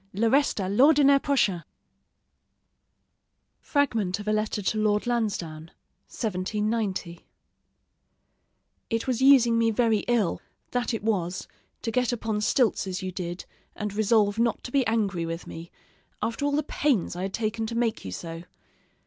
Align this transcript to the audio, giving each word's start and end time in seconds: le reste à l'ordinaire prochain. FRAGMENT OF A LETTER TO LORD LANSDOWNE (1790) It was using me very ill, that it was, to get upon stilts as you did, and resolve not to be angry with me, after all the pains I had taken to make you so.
le 0.13 0.27
reste 0.31 0.59
à 0.59 0.67
l'ordinaire 0.67 1.19
prochain. 1.21 1.63
FRAGMENT 3.59 4.19
OF 4.19 4.27
A 4.27 4.33
LETTER 4.33 4.63
TO 4.63 4.79
LORD 4.79 5.05
LANSDOWNE 5.05 5.69
(1790) 6.07 7.19
It 8.89 9.05
was 9.05 9.21
using 9.21 9.59
me 9.59 9.69
very 9.69 9.99
ill, 10.07 10.41
that 10.71 10.91
it 10.95 11.03
was, 11.03 11.47
to 11.83 11.91
get 11.91 12.11
upon 12.11 12.41
stilts 12.41 12.87
as 12.87 13.03
you 13.03 13.11
did, 13.11 13.45
and 13.75 13.93
resolve 13.93 14.39
not 14.39 14.63
to 14.63 14.71
be 14.71 14.83
angry 14.87 15.27
with 15.27 15.45
me, 15.45 15.69
after 16.19 16.45
all 16.45 16.53
the 16.53 16.63
pains 16.63 17.15
I 17.15 17.21
had 17.21 17.33
taken 17.35 17.67
to 17.67 17.75
make 17.75 18.03
you 18.03 18.11
so. 18.11 18.41